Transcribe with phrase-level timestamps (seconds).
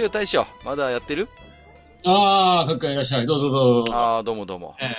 [0.00, 1.28] よ大将、まだやってる？
[2.04, 3.26] ああ、かっかいらっしゃい。
[3.26, 3.94] どうぞどうぞ。
[3.94, 4.74] ああ、どうもどうも。
[4.80, 4.94] え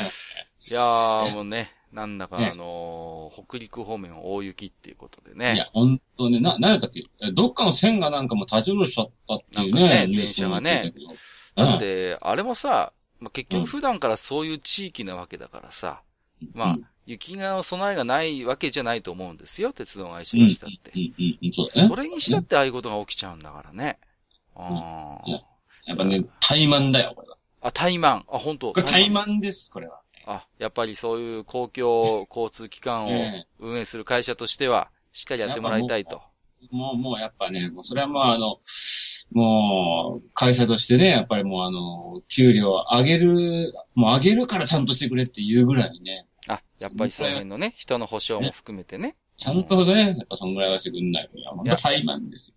[0.69, 5.57] いやー、えもうね、なんだかえあのー北陸方面大雪っていうことでえいね。
[5.57, 7.03] や、ほんとね、な、なんやったっけ？
[7.21, 10.07] えどっかの線がなんかもう立ち下ろしちゃったっていうね。
[10.07, 11.07] ね電車がねに
[11.55, 16.01] なんで、あれもさ、まあ、結うん局普段からそういう地域なわけだからさ、
[16.41, 20.97] うん、まあうん、雪の備えがないわけじゃないと思うんですよ、鉄道会社がしたってう。
[20.97, 21.95] ん、うん、うん、そうだねそ。
[21.95, 23.97] れにしたってああいうことが起きちゃうんだからね。
[24.01, 25.51] あうんー
[25.85, 27.37] やっぱね、怠慢だよ、これは。
[27.61, 28.23] あ、怠慢。
[28.27, 30.01] あ、本当これ怠慢です、これは。
[30.25, 36.21] あ、やっぱりそういう公共交通機関をえ運営する会社としては、しっかりやってもらいたいと。
[36.69, 38.59] もう、もうやっぱね、もうそれはもうあの、
[39.31, 49.15] もう、会社としてね、やっぱりもうあの、給料上げる、もう上げるからちゃんとしてくれっていうぐらいにね、あ、やっぱりその辺のね、人の保証も含めてね。
[49.37, 52.55] ちゃんとね、やっぱそんぐらいはしてくんないと、本当怠慢ですよ。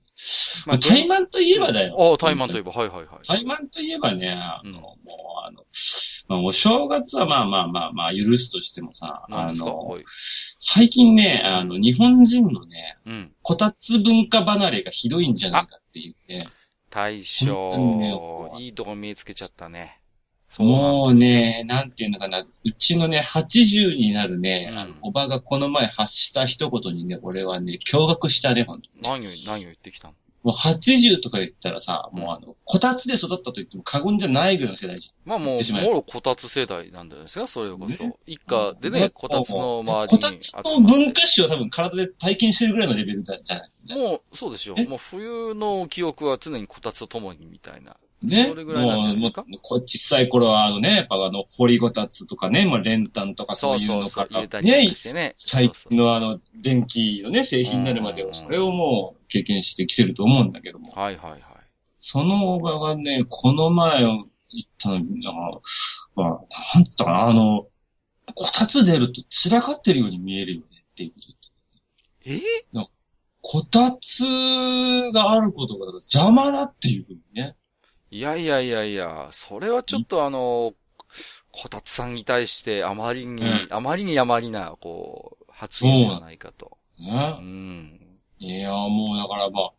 [0.66, 1.96] まあ怠慢といえばだよ。
[1.98, 3.26] ああ、怠慢といえば、はいはいはい。
[3.26, 4.98] 怠慢といえばね、あの、うんも
[5.44, 5.64] うあの、
[6.28, 10.04] まあ、お正月はまあまあまあまあ許すとしてもさ、あのは、い。
[10.60, 13.32] 最近ね、あの、日本人のね、うん。
[13.42, 16.48] こたつ文化離れがひどいんじゃないかっていうね。
[16.90, 20.00] 大本当にね将、いいとこ見つけちゃったね。
[20.58, 29.02] もうね、なんていうのかな、うちのね、80になるね、うんあのおばがこの前発した一言にね、俺はね、驚愕したね、本当に。
[29.02, 30.14] 何を、何を言ってきたの？
[30.44, 38.14] もう80とか言ったらさ、もうあの、こたつで育ったと言っても過言じゃないぐらいの世代じまあもう、もろこたつ世代なんじゃないですかそれこそね。
[38.26, 39.88] 一家でね、ねこたつのゃん。
[39.88, 40.52] 周りにこたつ。
[40.52, 43.98] の文化史を多分体で体験してるぐらいのレベルだじゃない。
[43.98, 44.74] もう、そうですよ。
[44.76, 44.84] え？
[44.84, 47.96] もう冬の記憶は常にこたつと共にみたいな。
[48.22, 48.46] ね。
[48.48, 49.42] それぐらいなんじゃないですか？
[49.42, 60.92] もう、もうこ小さい頃はあのね、やっぱあの、掘りごたつとかね、もう練炭とかそそうういうのから、ねそうそう近のあの、電気のね、製品になるまでうんは、それをもう経験してきてると思うんだけども。
[60.92, 61.40] はいはいはい。
[61.98, 64.24] そのおばがね、この前言っ
[64.78, 65.62] たのに、あの、
[66.14, 67.66] まあ、なんだかな、あの、
[68.34, 71.26] こたつ出ると散らかってるように見えるよねっていうこと。
[72.26, 72.40] え？
[73.42, 74.22] こたつ
[75.12, 77.54] があることが邪魔だっていうふうにね。
[78.14, 80.74] いやいやいやいや、それはちょっとあの、
[81.50, 86.78] こたつさんに対してあまりに、うんあまりにあまりな、こう、発言ではないかと。
[87.00, 87.10] うね
[87.40, 88.00] ん。
[88.38, 89.72] いや、もうだからまあ、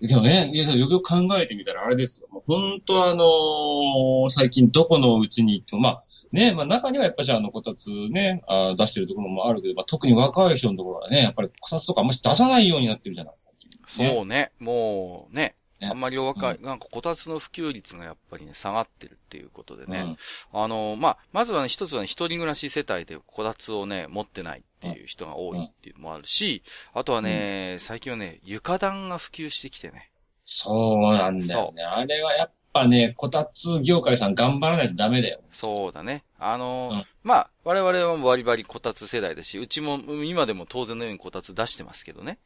[0.00, 2.28] でもね、いやよくよく考えてみたらあれですよ。
[2.30, 13.40] もう本当あのー最近どこのうちに行っても、まあ、ね、まあ中にはやっぱじゃああのこたつね、あ出してるところもあるけど、まあ特に若い人のところはね、やっぱりこたつとかあんまし出さないようになってるじゃないで
[13.86, 14.02] すか。
[14.02, 20.16] ねそうね、もうね、ねあんまりお若い、なんかこたつの普及率がやっぱりね、下がってるっていうことでね。
[20.52, 26.62] あの、まあ、まずはね、一つはね、一人暮らし世帯でこたつをね、持ってないっていう人が多いっていうのもあるし、
[26.92, 30.10] あとはね、最近はね、床暖が普及してきてね。
[30.44, 31.82] そうなんだよね。
[31.82, 35.40] あれはやっぱね、こたつ業界さん頑張らないとダメだよ。
[35.52, 36.24] そうだね。
[36.38, 42.38] あの、うんまあ、我々はバリバリこたつ世代だし、うちも今でも当然のようにこたつ出してますけどね。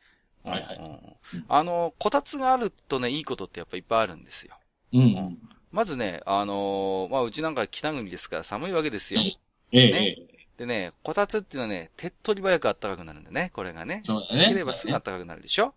[0.51, 0.99] はいはいうんうんうん
[1.49, 4.55] あの、こたつがあるとね、いいことってやっぱいっぱいあるんですよ。
[4.93, 5.39] うん。
[5.73, 9.21] まずね、あのまあ、うちなんか北国ですから寒いわけですよ。
[9.21, 10.39] ええ、ねええ。
[10.59, 14.01] でね、こたつっていうのはね、手っ取り早く暖かくなるんだね、これがね。
[14.05, 14.43] そうだね。
[14.43, 15.75] つければすぐ暖かくなるでしょ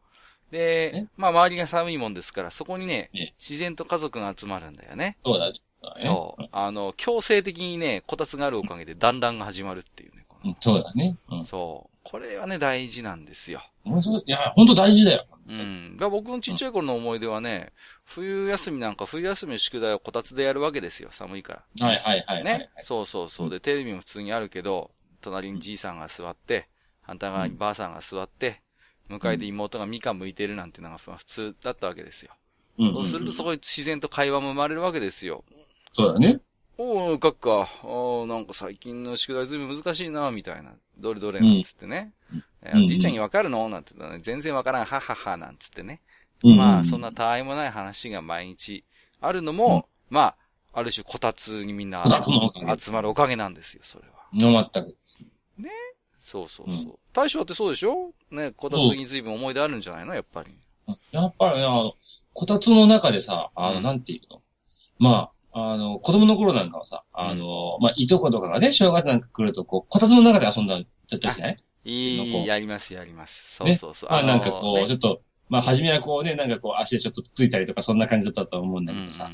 [0.51, 5.17] でね、まあ周りが寒いもんですから、そこにねね、自然と家族が集まるんだよね。
[5.23, 5.59] そうだね。
[5.81, 6.47] そうだねそう。
[6.51, 10.20] あの、強制的にね、こたつがあるおかげで団らんが始まるっていうね。
[10.59, 11.17] そうだね。
[11.29, 11.97] うんそう。
[12.03, 13.61] これはね、大事なんですよ。
[13.85, 15.25] いや、本当大事だよ。
[15.47, 15.97] うん。
[15.99, 17.71] 僕のちっちゃい頃の思い出はね、
[18.05, 21.87] 冬休みなんか冬休みの宿題をこたつでやるわけですよ、寒いから。
[21.87, 22.43] はいはいはいはい。
[22.43, 22.69] ね。
[22.81, 23.49] そうそうそう。
[23.49, 24.91] で、テレビも普通にあるけど、
[25.21, 26.67] 隣にじいさんが座って、
[27.01, 28.61] 反対側にばあさんが座って、
[29.07, 32.31] 向かいで妹がみかん剥いてるなんていうのがまあ普通だったわけですよ。
[32.79, 35.43] うんそうするとそこに自然と会話も生まれるわけですよ。
[35.91, 36.39] そうだね。
[36.83, 40.71] おー、かっか、おー、なんか最近の宿題ずいぶん難しいな、みたいな。
[40.97, 42.11] どれどれ、なんつってね。
[42.63, 42.83] えうん。
[42.85, 43.69] おじいちゃんにわかるの？
[43.69, 46.01] なんて言ったらね、全然わからん、はっはっは、なんつってね。
[46.43, 46.57] うん。
[46.57, 48.83] まあ、そんなたわいもない話が毎日
[49.19, 50.33] あるのも、ま
[50.73, 53.35] あ、ある種こたつにみんな集まるおかげ。
[53.35, 54.15] なんですよ、それは。
[54.33, 54.97] の全く。
[56.19, 56.75] そうそうそう。
[56.77, 56.93] うん。
[57.13, 58.11] 大将ってそうでしょ？
[58.31, 60.15] ね、こたつに随分思い出あるんじゃないの？
[60.15, 60.55] やっぱり。
[61.11, 61.93] やっぱりね、あの、
[62.33, 63.83] こたつの中でさ、あの、うん。
[63.83, 64.41] なんていうの？
[64.97, 71.57] まあ、あの、子供の頃なんかはさ、あの、まあ、いとことかがね、正月なんか来ると、こう、こたつの中で遊んだりしない？
[71.83, 73.55] いなんかい、やります、やります。
[73.57, 74.09] そうねそうそう。
[74.09, 79.25] まあ、のなんかこう、ねちょっと、まあ、初めはこうね、なんかこう、足でちょっとついたりとか、そんな感じだったと思うんだうんうんけどさ、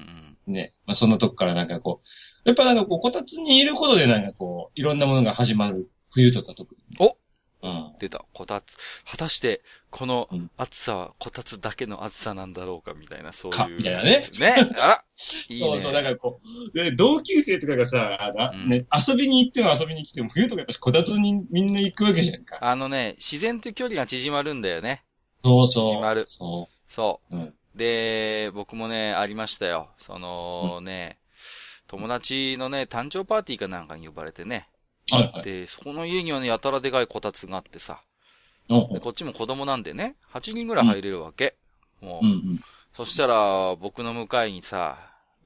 [0.47, 0.53] うん。
[0.53, 2.07] ね、まあ、そんなとこからなんかこう、
[2.49, 6.81] やっぱなんかこう、こたつにいることでなんかこう、いろんなものが始まる、冬とか特に。
[6.99, 7.17] お
[7.61, 7.93] うん。
[7.99, 8.77] 出た、こたつ。
[9.09, 13.77] 果たして、このうん暑さはこたつだけの暑さなんだろうか、みたいな、そうかいう。
[13.77, 14.29] みたいなね。
[14.39, 14.55] ね。
[14.77, 15.03] あら
[15.49, 15.67] いいね。
[15.67, 16.39] そうそう、だからこ
[16.73, 22.57] う、で、同級生とかがさ、あのうんね、遊びに行っても遊びに来ても、冬とかやっぱこたつにみんな行くわけじゃんか。
[22.61, 25.03] あのね、自然と距離が縮まるんだよね。
[25.43, 25.91] そうそう。
[25.93, 26.69] 縮まるそ。
[26.87, 27.41] そううん。
[27.43, 27.55] う。
[27.75, 29.89] で、僕もね、ありましたよ。
[29.97, 31.19] そのね、
[31.87, 34.67] 友達のね、誕生パーティーかなんかに呼ばれてね。
[35.11, 35.43] はいはい。
[35.43, 38.01] で、そこの家にはね、やたらでかいこたつがあってさ。
[38.69, 41.55] うんでこっちも子供なんでね、8人ぐらい入れるわけ。
[42.01, 42.61] もう、うんうん。
[42.93, 44.97] そしたら、僕の向かいにさ、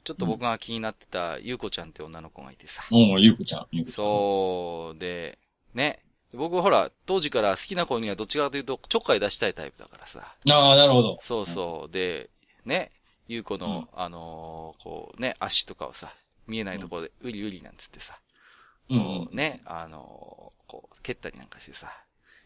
[0.04, 2.84] ちょっと僕が気になってた、ゆうこちゃんって女の子がいてさ。
[2.90, 3.68] うん、ゆうこちゃん。
[3.72, 5.38] ゆうこちゃんそう、で、
[5.76, 6.00] ね。
[6.34, 10.34] 僕ほら、当時から好きな子にはどっちかというと、ちょっかい出したいタイプだからさ。
[10.50, 11.20] ああ、なるほど。
[11.22, 11.92] そうそう。
[11.92, 12.30] で、
[12.66, 12.92] ね。
[13.28, 16.14] ゆうこの、うんあのーこうね、足とかをさ、
[16.48, 18.18] 見えないところで、うりうりなんつってさ。
[19.32, 21.92] ね、あのーこう、蹴ったりなんかしてさ。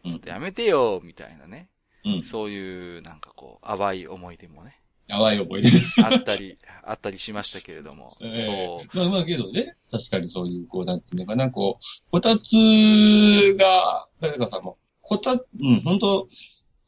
[0.03, 0.11] うん。
[0.11, 1.69] ちょっとやめてよ、みたいなね。
[2.05, 2.23] うん。
[2.23, 5.69] そういう、なんかこう、淡い思い出もね、淡い覚えで。
[6.03, 8.17] あったり、 あったりしましたけれども。
[8.21, 8.83] えそう。
[8.83, 16.27] えまあまあけどね、確かにそういう、こう、なんていうのかな、こう、こたつが、誰かさ、もう、こた、うん、本当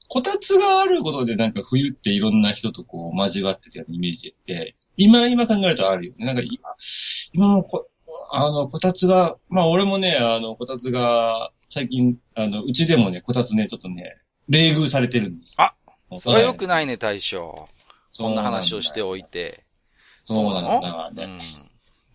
[0.10, 6.26] こたつがあることでなんか冬っていろんな人とこう交わってたようなイメージって、今、今考えるとあるよね。
[6.26, 6.60] なんか今、
[7.34, 7.90] 今もこ、
[8.32, 14.18] あの、こたつが、まあ俺もね、あの、こたつが、最近、あの、うちでもね、こたつね、ちょっとね、
[14.50, 15.54] 冷遇されてるんです。
[15.58, 15.74] あ
[16.18, 17.68] それは良く、くないね、大将。
[18.12, 19.66] そんな話をしておいて。
[20.26, 20.76] そうなの。
[20.76, 21.24] のだからね。
[21.24, 21.38] うん。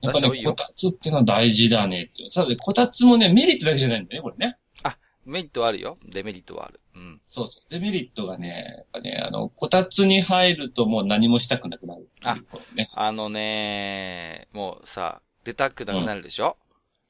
[0.00, 2.31] やっぱね、こたつってのは大事だねって。
[2.31, 4.56] さて、こたつもね、メリットだけじゃないんだよね、これね。
[5.25, 5.99] メリットはあるよ。
[6.05, 6.81] デメリットはある。
[6.97, 7.21] うん。
[7.27, 7.62] そうそう。
[7.71, 12.09] デメリットがね、やっぱね、あの、こたつに入るともう何もしたくなくなる
[12.75, 12.91] ね。
[12.95, 16.56] あのね、もうさ、出たくなくなるでしょ、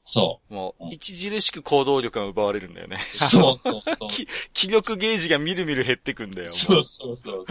[0.05, 2.99] そもうう、ん著しく行動力が奪われるんだよね。
[3.13, 3.17] う。
[3.17, 4.09] そうそうそう。
[4.11, 6.49] き気力ゲージがみるみる減ってくんだよ。
[6.49, 7.47] もうそうそうそう。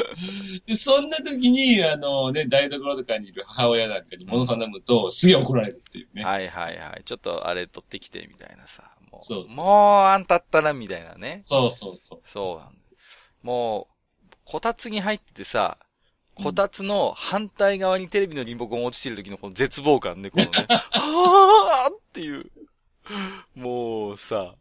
[0.66, 6.26] で、そんな時に、あのね、台所とかにいる母親なんかに物頼むと、すげえ怒られるっていうね。
[6.26, 7.04] はいはいはい。
[7.06, 8.92] ちょっとあれ取ってきて、みたいなさ。
[9.12, 9.68] もう、そうそうもう
[10.08, 11.44] あんたったら、みたいなね。
[11.46, 12.20] そうそうそう。
[12.22, 12.92] そうなんです。
[13.42, 15.78] もう、こたつに入っててさ、
[16.36, 20.52] こたつの反対側にテレビのリモコン落ちてる時のこの絶望感ね、このね、
[20.92, 22.50] はぁーっていう。
[23.56, 24.56] もうさ、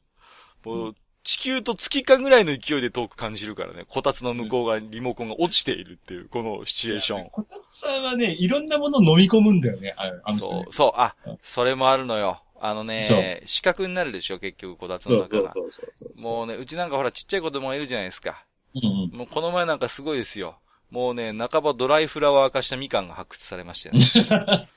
[0.64, 7.30] もう、地球と月間ぐらいの勢いで遠く感じるからね、こたつの向こう側にリモコンが落ちているっていう、このシチュエーション。
[7.30, 12.42] こたつさんはね、いろんなもの飲み込むんだよね、ああの人ねそう、そう、あうん、それもあるのよ。
[12.62, 15.52] あのね、四角になるでしょ、結局、こたつそうの中が。
[15.52, 16.22] そうそうそう。
[16.22, 18.44] もうね、うちなんかほらちっちゃい子供がいるじゃないですか。
[18.74, 19.18] うんうん。
[19.18, 20.58] もうこの前なんかすごいですよ。
[20.90, 23.96] もうね、半ばドライフラワー化したみかんが発掘されましたよ
[24.58, 24.68] ね。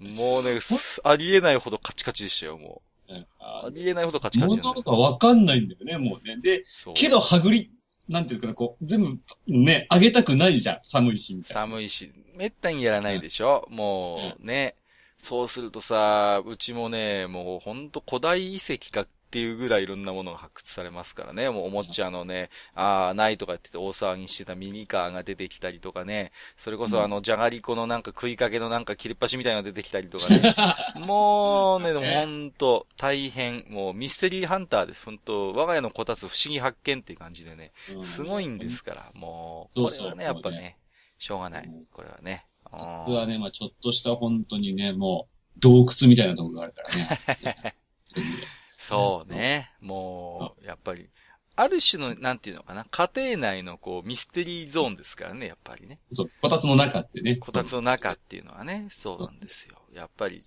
[0.14, 3.26] もうね、すありえないほどカチカチでしたよ、もうんう。
[3.38, 6.36] あありえないほどカチカチなんだよ物がわかんないんだよね、もうね。
[6.38, 7.70] で、けど、はぐり、
[8.08, 10.80] なんていうかな、こう、全部、ね、あげたくないじゃん。
[10.82, 11.60] 寒いし、みたいな。
[11.62, 14.74] 寒いし、めったにやらないでしょ、もうね。
[15.18, 21.48] そうするとさ、うちもね、もうほんと古代遺跡かっていうぐらいいろんなものが発掘されますからね。
[21.48, 26.32] もうおもちゃのね、ああ、ないとか言ってて大騒ぎしてたミニカーが出てきたりとかね。
[26.58, 30.54] それこそあの、じゃがりこのなんか食いかけのなんか切れっ端みたいなのが出てきたりとかね。
[31.00, 33.64] もうね、ほんと大変。
[33.70, 35.06] もうミステリーハンターです。
[35.06, 37.72] ほんと、我が家のこたつ不思議発見っていう感じでね。
[37.94, 40.76] うんすごいんですから、もう、これはね、やっぱね、
[41.16, 41.86] しょうがないうん。
[41.86, 42.44] これはね。
[42.70, 47.76] 僕はね、まあちょっとした本当にね、もう、洞窟みたいなところがあるからね。
[48.82, 49.70] そうね。
[49.80, 51.08] もう、やっぱり、
[51.54, 56.00] ある種の、なんていうのかな、家庭内のこう、ミステリーゾーンですからね、やっぱりね。
[56.12, 57.36] そう、こたつの中ってね。
[57.36, 59.80] こたつの中っていうのはね、そうなんですよ。
[59.92, 60.42] やっぱり、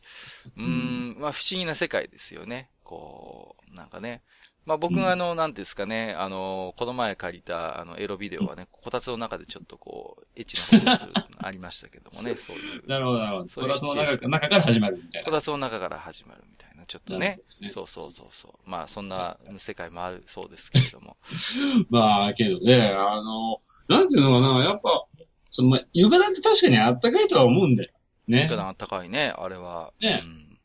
[0.57, 2.69] うーん、まあ不思議な世界ですよね。
[2.83, 4.21] こう、なんかね。
[4.65, 12.87] まあ僕があの、なんですかね、あの、この前借りたあの、エロビデオはね、こたつの中でちょっとこう、エッチなことをする、ありましたけどもね、 そういう。
[12.87, 13.61] なるほど、なるほど。
[13.61, 15.25] こたつの中中から始まるみたいな。
[15.25, 18.69] こたつの中から始まるみたいな、ちょっとねそうそうそうそう。
[18.69, 21.15] まあそんな世界もあるそうですけれども。
[21.89, 25.05] まあ、けどね、あの、なんていうのかな、やっぱ、
[25.51, 27.91] その、まあ、床暖って確かにあったかいとは思うんだよ。
[28.27, 28.57] ね普。
[28.57, 29.93] 段あったかいね、あれは。
[30.01, 30.59] ねうん。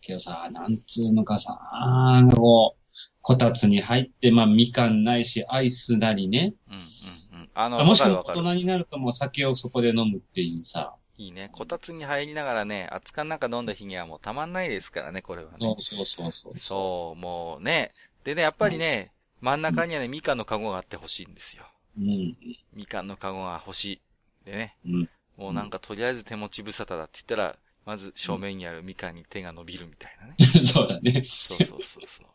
[0.00, 2.81] けどさ、なんつうのかさ、なんかこう、
[3.22, 6.54] こたつに入って、まあ、みかんないし、アイスなりね。
[6.68, 7.50] うんうんうん。
[7.54, 8.24] あの、もしくは。
[8.24, 10.96] 大人になるともう酒をそこで飲むっていうさ。
[11.16, 11.50] いいね。
[11.52, 15.58] こたつに入りながらね、熱燗なんか飲んだ日にはもうたまんないですからね、これはね。
[15.60, 17.20] そうそうそうそう。
[17.20, 17.92] もうね。
[18.24, 21.64] でね、やっぱりね、真ん中にはね、みかんのカゴがあってほしいんですよ。
[21.98, 22.34] うん。
[22.72, 24.00] みかんのカゴが欲しい。
[24.44, 25.10] でね、うん。
[25.36, 30.34] もうなんかとりあえず手持ち無沙汰だって言ったら、まず正面にあるみかんに手が伸びるみたいなね。
[30.64, 31.22] そうだね。
[31.24, 32.26] そうそうそうそう。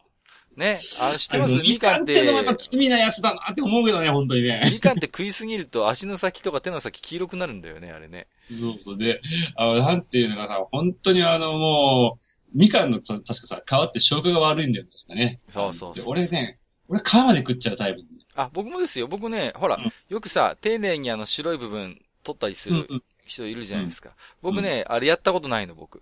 [0.57, 4.67] ね、あの知ってますみかんっみかんってのてはやっぱ罪なやつだなって思うけどね、本当にね。
[4.71, 8.27] みかんって食いすぎると足の先とか手の先黄色くなるんだよね、あれね。
[8.49, 8.97] そうそう。
[8.97, 9.21] で、
[9.55, 15.39] あの、なんていうのかさ、本当にあの、もう、みかんの確かさ、皮って消化が悪いんだよ、確かね。
[15.49, 18.01] そうそうそうで俺ね、俺皮まで食っちゃうタイプ。
[18.33, 19.07] あ、僕もですよ。
[19.07, 22.87] 僕ね、ほら、うんよくさ、丁寧にあの白い部分取ったりする。
[23.27, 24.11] 人いるじゃないですか。
[24.41, 26.01] 僕ね、あれやったことないの、僕。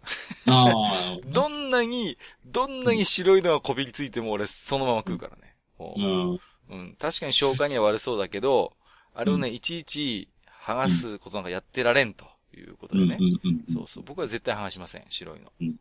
[1.34, 5.56] どんなに、どんなに白いのがこびりついても俺そのまま食うからね。
[6.70, 6.96] うん。
[7.00, 8.74] 確かに消化には悪そうだけど、
[9.14, 10.30] あれをね、いちいち
[10.66, 13.08] 剥がすことなんかやってられんということうん。
[13.08, 13.20] でね。
[13.74, 14.04] そうそう。
[14.06, 15.52] 僕は絶対剥がしません、白いの。
[15.62, 15.76] うんうん。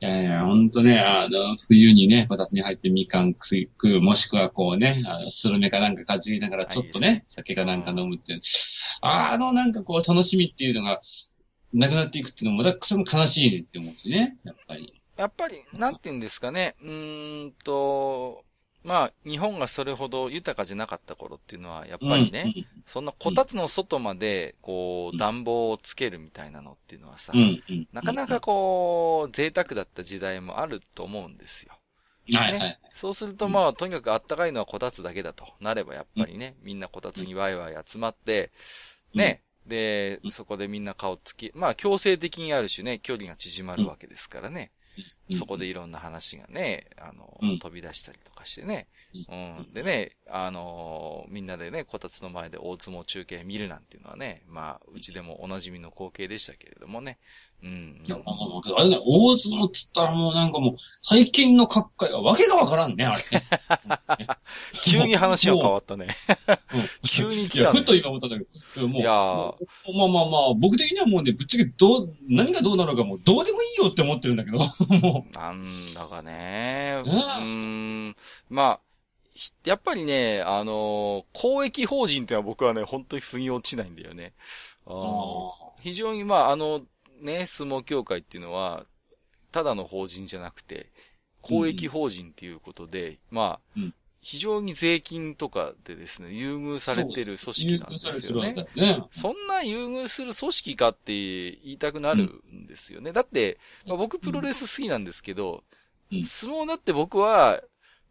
[0.00, 8.40] いやいや、ほんとね、あの、冬にね、こたつに入ってみかん食う、もしくはこうね、あの、スルメかなんかかじりながらちょっとあいい酒かなんか飲むっていう。
[9.00, 11.00] あの、なんかこう、楽しみっていうのが、
[11.72, 15.00] なくなっていくっていうのも、またそれも悲しいねって思うしね、やっぱり。
[15.16, 16.74] やっぱり、なんて言うんですかね。
[16.82, 18.44] うーんと、
[18.84, 22.52] まあ、日本がそれほど豊かじゃなかった頃っていうのは、やっぱりね、
[22.86, 27.40] そんなこたつの外まで、こう、うん暖房をつけるみたいなのっていうのはさうん。
[27.40, 27.62] う、ん。
[27.68, 27.88] うん。
[27.92, 31.72] なかなかこう、贅沢だった時代もあると思うんですよ。
[32.32, 32.78] はいはい。
[32.94, 38.50] そうするとまあ、とにかくあったかいのはこたつだけだとなれば、やっぱりね、みんなこたつにワイワイ集まって、
[39.14, 44.70] ね、でう、んそこでみんな顔つき、まあ強制的にある種ね、距離が縮まるわけですからね。
[44.76, 44.83] うん
[45.36, 48.86] そこでいろんな話がね、あの、うん飛び出したりとかしてね。
[49.28, 49.72] ううん。
[49.72, 57.18] でね、あのみんなでね、こたつの前で大相撲中継見るなんていうのはね、まあ、うちでもおなじみの光景でしたけれどもね。
[57.62, 58.02] うん。
[58.04, 63.44] いや、まあまあまあ、あれね、大相撲っつったらもうなんかもう、最近の各界はわけがわからんね、あれね。
[64.84, 66.08] 急に話が変わったね。
[66.48, 66.56] うん
[67.08, 69.10] 急にいや、来たねふと今思ったんだけど、もう、いや
[69.96, 77.02] まあまあまあ、僕的にはもうね、ぶっちゃけどう、何がどうなのかもうどうでもいいよって思ってるんだけど、もなんだかね。
[77.04, 78.16] うん。
[78.48, 78.80] まあ、
[79.34, 84.32] ひやっぱりね、あのー公益法人ってのは僕はね、本当に腑に落ちないんだよね。
[85.80, 86.80] 非常にまあ、あの、
[87.20, 88.86] ね、相撲協会っていうのは、
[89.52, 90.90] ただの法人じゃなくて、
[91.42, 99.02] 公益法人っていうことで、まあ、うん非常に税金とかでですね、優遇されてる組織なんですよねね。
[99.10, 103.12] そんな優遇する組織かって言いたくなるんですよね。
[103.12, 105.62] だって、まあ、僕プロレス好きなんですけど、
[106.10, 107.60] うん相撲だって僕は、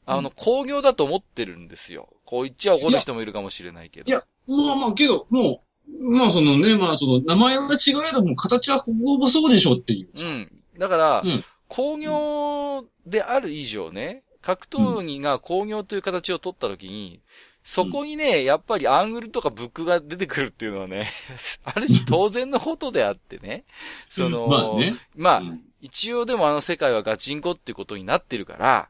[0.06, 2.10] あの、工業だと思ってるんですよ。
[2.26, 4.08] こう言っちゃ怒る人もいるかもしれないけど。
[4.08, 10.10] いやまあまあ、けど、もう、まあそのね、まあその、名前は違えども、形はほぼそうでしょっていう。
[10.16, 10.52] うん。
[10.78, 17.22] だから、うん工業である以上ね、格闘技が工業という形を取ったときに、
[17.64, 21.10] そこにね、やっぱりアングルとかブックが出てくるっていうのはね、
[21.64, 23.64] ある種当然のことであってね。
[24.10, 24.96] その、まあね。
[25.16, 28.90] まあ、うん一応でもあの世界はガチンコっていうことになってるから、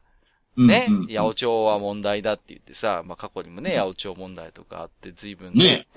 [0.56, 5.88] うんね、うん八百長は問題だって言ってさ、まあ過去にもね、うん八百長問題とかあって随分ね、ね。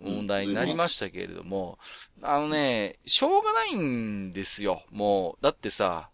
[0.00, 1.80] 問題になりましたけれども、
[2.22, 5.42] あのね、しょうがないんですよ、もう。
[5.42, 6.10] だってさ、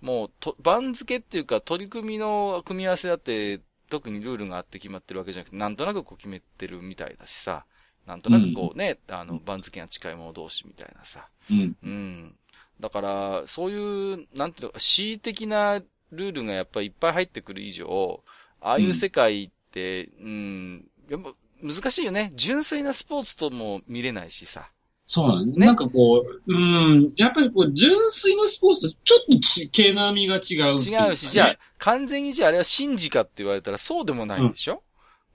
[0.00, 7.64] もう、と、番付っていうか取り組みの組み合わせだって、特にルールがあって決まってるわけじゃなくて、なんとなくこう決めてるみたいだしさ、
[8.06, 11.76] なんとなくこうね、あの、番付が近い者同士みたいなさ、うん。
[11.82, 12.36] うん。
[12.80, 18.22] だから、そういう、なんていうのか、恣意的なルールがやっぱりいっぱい入ってくる以上、
[18.60, 22.32] ああいう世界って、うん、やっぱ難しいよね。
[22.34, 24.70] 純粋なスポーツとも見れないしさ。
[25.10, 34.78] そうなんねなんかこう、うん、やっぱりこう、純粋なスポーツとちょっとち毛並みが違うね違うし、じゃあ、完全にじゃああれは神事かって言われたらそうでもないでしょ、うん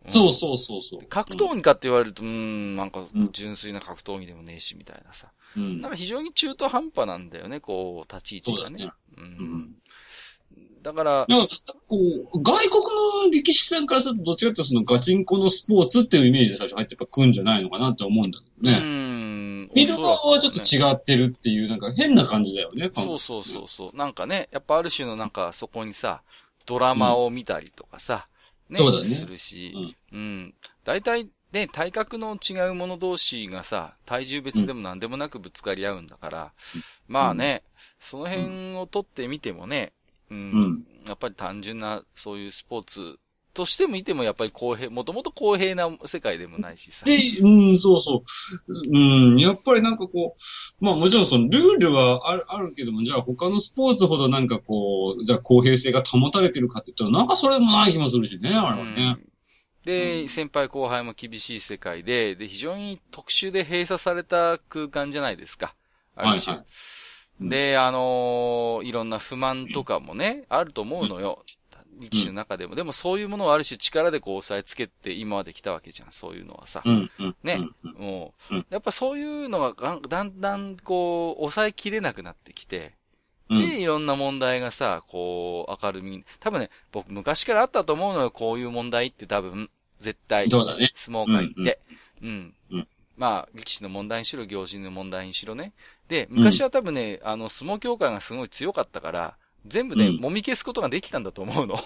[0.05, 1.01] そうそうそうそう。
[1.07, 5.31] 格闘技かって言われると、うーん、なんかうん純粋な格闘技でもねえし、みたいなさ。
[5.55, 5.79] うん。
[5.79, 8.79] なんか非常に中途半端なんだよね、こう、立ち位置がね。
[8.79, 9.27] そうだううん
[9.59, 9.75] ん。
[10.81, 11.55] だから、なんか、
[11.87, 11.97] こ
[12.33, 12.83] う、外国
[13.25, 18.79] の力士さんからすると、どっちかっていうとそのガチンコのスポーツっていうイメージで最初入ってやっぱ来るんじゃないのかなって思うんだけどうね。
[18.79, 19.52] ん。
[19.73, 22.89] 見る側はちょっと違ってるっていう、なんか変な感じだよね。
[22.93, 23.97] そうそうそうそう。
[23.97, 26.21] なんかね、やっぱある種のなんかそこにさ、
[26.65, 28.27] ドラマを見たりとかさ、
[28.69, 30.53] ね、そうだねするし、うん。
[30.83, 36.51] 大体ね、体格の違う者同士がさ、体重別でも何でもなくぶつかり合うんだから、
[37.07, 37.63] まあね、
[37.99, 39.93] その辺を取ってみてもね、
[40.29, 40.37] うん。
[40.37, 43.19] うんやっぱり単純な、そういうスポーツ
[43.53, 47.05] としてもいても、やっぱり公平、もともと公平な世界でもないしさ。
[47.05, 48.23] で、うん、そうそ
[48.67, 48.89] う。
[48.91, 59.17] うん、やっぱりなんかこう、まあもちろんそのルールはあるあるけども、じゃあ他のスポーツほどなんかこう、じゃあ公平性が保たれてるかって言ったら、なんかそれもない気もするしね、あれはね。
[59.17, 59.33] うん
[59.85, 65.75] で、うん先輩後輩も厳しい世界で、で、非常に特殊で閉鎖された空間じゃないですか。
[66.15, 66.55] ある種。
[66.55, 71.43] はいうんで、あのーいろんな不満とかもね、あると思うのよ。
[72.03, 72.75] 力士の中でも。
[72.75, 76.81] でもそういうものをある種力でこう押さえつけて今まで来たわけじゃん、そういうのはさ。
[76.85, 77.35] うん、うん。
[77.43, 82.93] ねうんうんもう、うんやっぱそういうのがだんだんこう、抑えきれなくなってきて、
[83.49, 83.59] うん。
[83.59, 89.69] で、いろんな問題がさ、こう、明るみに、多分ね、僕昔からあったと思うのよ、こういう問題って多分、
[89.99, 90.49] 絶対。
[90.49, 91.79] そうだね相撲界って。
[92.21, 92.53] うん。
[92.71, 95.73] うんまあ、力士の問題にしろ、行事の問題にしろね。
[96.07, 101.75] で、昔は多分ね、あの、相撲協会がすごい強かったから、全部ね、うん揉み消すことができたんだと思うの。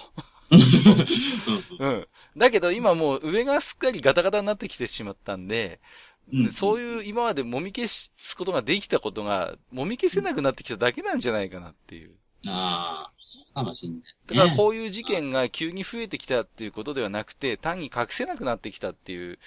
[1.79, 2.07] うんうん。
[2.37, 5.79] だけど今もう上がすっかりガタガタになってきてしまったんで、
[6.31, 12.15] うんそういう今まで揉み消すことができたことが、揉み消せなくなってきただけなんじゃないかなっていう。
[12.47, 14.05] ああ、そうかもしんない、ね。
[14.27, 19.39] だからこういう事件が急に増えてきたっていうことではなくて、単に隠せなくなってきたっていう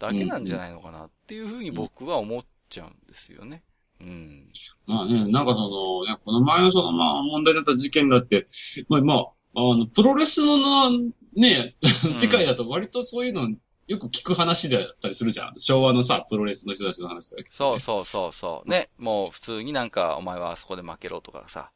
[0.00, 3.62] だけなんじゃないのかなっていうふうに僕は思っちゃうんですよね。
[4.00, 4.48] うん。
[4.86, 8.46] まあね、なんかその、ね、この前のその、まあ問題になった事件だって、
[8.88, 10.90] まあ、まあ、あの、プロレスのな、
[11.36, 11.76] ね、
[12.12, 13.48] 世界だと割とそういうの
[13.86, 15.54] よく聞く話であったりするじゃん。
[15.58, 18.68] 昭和のさ、プロレスの人たちの話だけど、そうそうそうそう。
[18.68, 21.70] ね、もう普通になんかお前はあそこで負けろとかさ。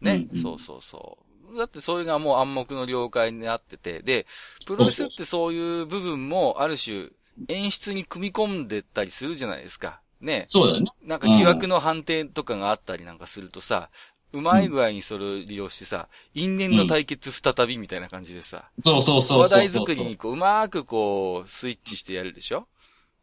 [0.00, 1.18] ね、うんうんそうそうそ
[1.52, 1.58] う。
[1.58, 4.26] だってそれがもう暗黙の了解になってて、で、
[4.66, 7.08] プロレスってそういう部分もある種
[7.48, 10.00] 演出に組み込んでたりするじゃないですか。
[10.20, 10.44] ね。
[10.48, 10.90] そうだよね。
[11.02, 13.90] なんか疑惑の判定とかがあったりなんかするとさ、
[14.32, 19.38] うまい具合にそれを利用してさ、因縁の対決再びみたいな感じでさ、そうそうそうそう。
[19.40, 22.66] 話題作りにこう、うまーくこう、スイッチしてやるでしょ？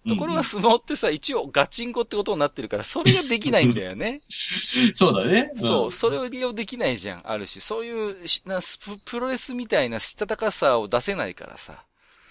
[0.07, 4.21] ところが相撲ってさ、一応ガチンコってことになってるから、それができないんだよね。
[4.93, 5.51] そうだね。
[5.57, 7.59] そう、んそれを利用できないじゃん、ある種。
[7.59, 11.83] そういうしなスプ、プロレスみたいなしたたかさを出せないからさ。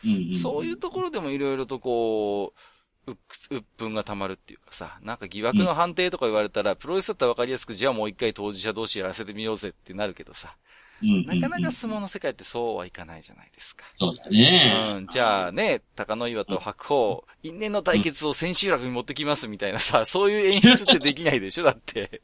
[0.04, 2.60] うんんそういうところでもいろいろとこう、
[3.06, 3.14] うっ、
[3.50, 10.56] うっぷんが溜まるっていうかさ、なんか疑惑の判定とか言われたら、プロレスだったらわかりやすく、じゃあもう一回当事者同士やらせてみようぜってなるけどさ、
[11.02, 13.84] うんなかなか相撲の世界ってそうはいかないじゃないですか。
[13.94, 14.94] そうだね。
[14.96, 22.22] うん、じゃあね、高野岩と白鵬、因縁の対決を千秋楽に持ってきますみたいなさ、そういう演出ってできないでしょだって。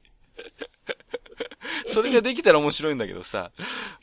[1.86, 3.50] それができたら面白いんだけどさ、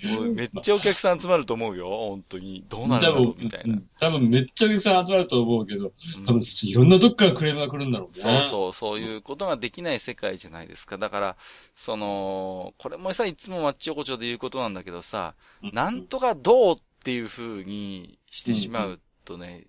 [0.03, 2.63] もうめっちゃお客さん集まると思うよ、本当に。
[2.69, 3.79] どうなるんだろうみたいな。
[3.99, 8.23] 多分めっちゃお客さん集まると思うけど、うん多分いろんなとこからクレームが来るんだろうね。
[8.23, 10.97] そうそう、そういうことができない世界じゃないですか。
[10.97, 11.37] だから、
[11.75, 19.65] その、これもさ、いつもマッチ横丁で言うことなんだけどさ、うんなんとかどうっていう風にしてしまうとね、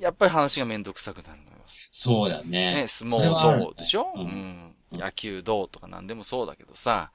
[0.00, 1.56] やっぱり話がめんどくさくなるのよ。
[1.90, 2.74] そうだね。
[2.74, 7.12] ね、相撲どうでしょ、ううんん、野球どうとかなんでもそうだけどさ、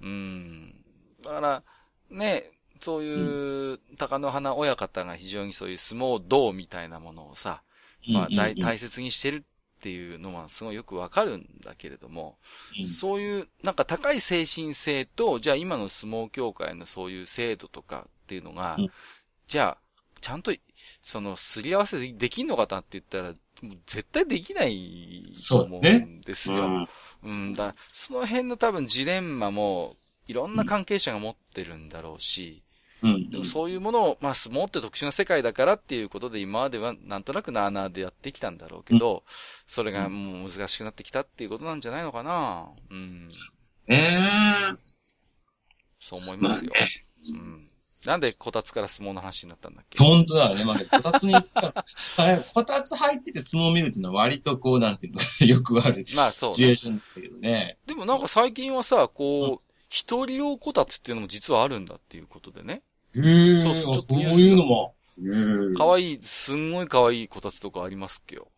[0.00, 0.74] うん。
[1.22, 1.62] だから、
[2.10, 2.50] ね、
[2.80, 7.62] そういう、高野花親方が非常にそういう相撲どうみたいなものをさ、
[8.08, 9.44] まあ、大、大切にしてる
[9.78, 12.38] っていうのはすごいよくわかるんだけれども、
[12.86, 18.90] そういう、なんか高い精神性と、じゃあ今の相撲協会のそういう制度とかっていうのが、うん。
[19.46, 19.78] じゃあ、
[20.20, 20.52] ちゃんと、
[21.02, 23.34] その、すり合わせでできんのかなって言ったら、
[23.86, 26.64] 絶対できないと思うんですよ。
[26.64, 26.88] うん
[27.24, 32.62] うん、だその辺の多分ジレンマも、いろんな関係者が持ってるんだろうし、
[33.02, 33.30] うん。
[33.30, 39.24] でもそういうものを、まあ相撲って特殊な世界だからっていうことで今まではなんとなくなあなあでやってきたんだろうけど、
[39.66, 43.28] それがもう難しくなってきたっていうことなんじゃないのかなうん。
[43.88, 44.88] ええ
[46.00, 46.72] そう思いますよ。
[47.32, 47.67] うん。
[48.04, 50.02] なんでこたつから相撲の話になったんだっけ？
[50.02, 50.64] 本当だよね。
[50.64, 51.84] まあ、こたつに行ったら、
[52.16, 57.78] はいこたつ入ってて相撲を見るっていうのは割とこう、なんていうの、 よくあるシまあそうねチュエーションだけどね。
[57.86, 62.82] でもなんか最近はさ、こう、一人用こたつっていうのも実はあるんだっていうことでね。
[63.16, 64.94] へえそうそうちょっとそういうのも。
[65.76, 68.48] かわいい、すんごいかわいいこたつとかありますっけよ。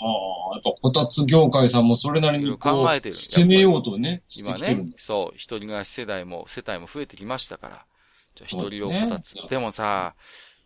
[0.00, 7.86] はあ、やっぱこたつ業界さんもそれなりにこう、考えてる攻めようとね、今ねそう、一人暮らし世代も、世帯も増えてきましたから。
[8.34, 9.34] じゃあ一人用こたつ。
[9.48, 10.14] でもさ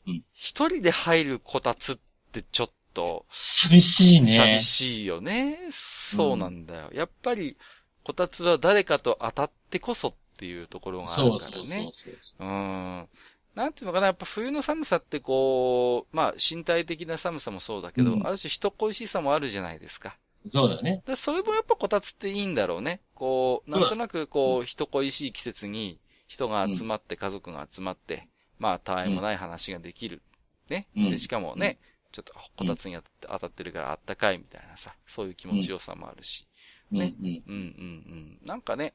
[0.07, 1.99] うん、一、人で入るこたつっ
[2.33, 4.37] てちょっと、寂しいね。
[4.37, 5.59] 寂しいよね。
[5.71, 6.91] そうなんだよ。
[6.93, 7.57] やっぱり、
[8.05, 11.89] こたつは誰かと当たってこそっていうところがあそるからね。
[11.93, 12.47] そう。
[12.47, 13.09] うん。
[13.57, 20.17] なんていうのかな、やっぱ冬の寒さってこう、まあ身体的な寒さもそうだけど、うんある種人恋しさもあるじゃないですか。
[20.53, 21.03] そうだね。
[21.07, 23.01] でそれもやっぱこたつっていいんだろうね。
[23.15, 30.23] こう、なんとなくこう、人恋しい季節に、人が集まって、家族が集まって、まあ、たわいもない話ができる。
[30.69, 30.87] ね。
[30.97, 31.79] うんで、しかもね、
[32.13, 36.47] ちょっとこたつに当たってるからあったかいみたいなさ、そういう気持ちよさもあるし。
[36.91, 37.55] ねうんうん。
[37.55, 38.39] うん。
[38.45, 38.95] なんかね、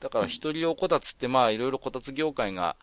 [0.00, 2.76] だから一人用こたつってまあいろいろこたつ業界が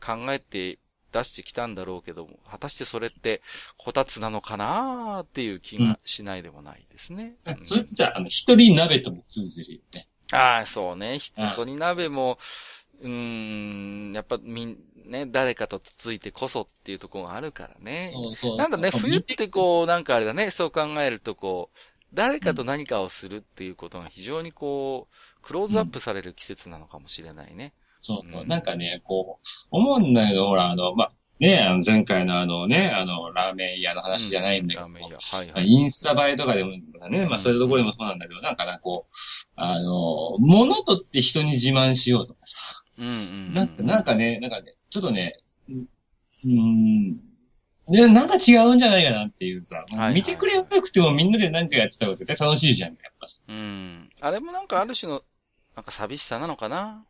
[0.00, 0.78] 考えて
[1.12, 3.42] 出してきたんだろうけども、果たしてそれって
[3.76, 7.34] こたつなのかなーっていう気がしないでもないですね。
[7.46, 10.08] うんそれってさ、あの、一人鍋とも通ずるよね。
[10.32, 11.18] ああ、そうね。
[11.18, 12.38] 一人鍋も、
[13.02, 18.10] うーん、やっぱみん、ね、誰かとつついてこそっていうところがあるからね。
[18.12, 18.56] そうそう。
[18.56, 21.78] なんだね、冬ってこう、なんかあれだね、そう考えるとこう、
[22.14, 27.72] 誰かと何かをするっていうことが非常にこう、クローズアップされる季節なのかもしれないね。
[28.02, 28.44] そうそうう。
[28.44, 35.66] んなんかね、こう、思うんだけど、ほら、あの、まあ、ね、あの、前回のあのね、あの、ラーメン屋の話じゃないんだけどはいはい。
[35.66, 36.70] インスタ映えとかでも
[37.10, 39.12] ね、まあそういうところでもそうなんだけど、なんかな、こう、
[39.56, 43.16] あの、物とって人に自慢しようとかさ、うんうんう
[43.50, 43.54] ん。
[43.54, 45.36] なんか、なんかね、なんかね、ちょっとね、
[45.68, 45.88] うん
[46.44, 47.20] うーん、
[47.88, 53.26] ね、なんか違うんじゃないかなっていうさ、いはい見てくれなくてもみんなで何かやってたら絶対楽しいじゃん、やっぱ。
[53.48, 54.10] うん。
[54.20, 55.22] あれもなんかある種の、
[55.74, 57.04] なんか寂しさなのかな？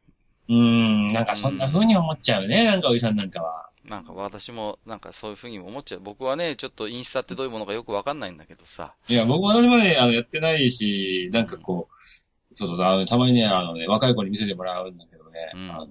[0.48, 3.68] うーん、なんかそんな風に思っちゃうね、なんかおじさんなんかは。
[3.84, 6.00] なんか私もなんかそういうふうに思っちゃう。
[6.00, 8.94] 僕はね、ちょっとインスタってどういうものかよくわかんないんだけどさ。
[9.08, 15.86] いや、僕私もね、あの、やってないし、なんかこう、そうそう、あの、たまにね、あのね、若い子に見せてもらうんだけどね、うんあの、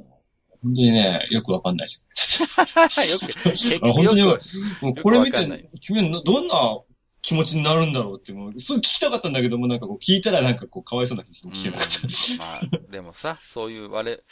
[0.63, 2.41] 本当にね、よくわかんないです。
[2.41, 6.79] よく、 本当によくく、もうこれ見て、君はなどんな
[7.21, 11.99] 気持ちになるんだろうって、もう、そう聞きたかったんだけども、なんかこう、聞いたらなんかこう、かわいそうな気がして聞けなかった。
[12.33, 14.23] うんまあ、でもさ、そういう我々、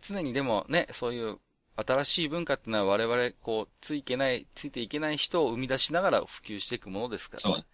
[0.00, 1.38] 常にでもね、そういう
[1.76, 7.64] 新しい文化ってのは我々、こう、ついけない、ついていけない人を生み出しながら普及していくものですからそうね。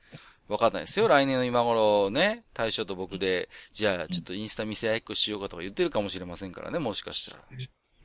[0.51, 1.07] わかんないですよ。
[1.09, 7.43] 来年の今頃ね、大将と僕で、じゃあちょっとインスタ見せ合いっこしようかとか言ってるかもしれませんからね、もしかしたら。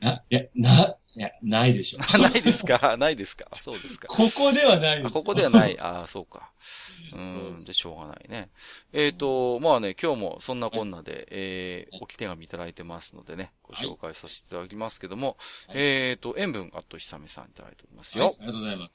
[0.01, 1.99] な、いや、な、いや、ないでしょ。
[2.13, 2.97] あ ないですか？
[2.97, 3.45] ないですか？
[3.49, 4.08] あそうですか。
[4.10, 5.79] ここではないですあここではない？
[5.79, 6.51] ああ、そうか。
[7.13, 8.49] うん、で、しょうがないね。
[8.93, 18.25] えっ、と、まあね、今日もそんなこんなで、えー、置き手紙いただいてますのでね、ご紹介させていただきますけども、はいえっ、と、塩分あっとひさめさんいただいておりますよ。
[18.25, 18.91] はいありがとうございます。